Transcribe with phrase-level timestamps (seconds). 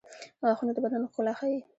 [0.43, 1.59] •غاښونه د بدن ښکلا ښيي.